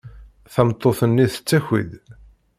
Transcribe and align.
Tameṭṭut-nni 0.53 1.25
tettaki-d. 1.33 1.91